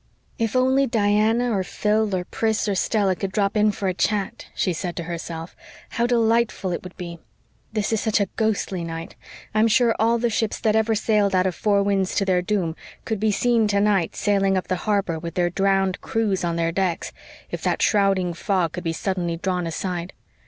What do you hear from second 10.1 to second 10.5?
the